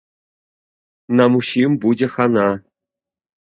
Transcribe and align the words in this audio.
Нам 1.21 1.31
усім 1.41 1.77
будзе 1.87 2.07
хана! 2.17 2.51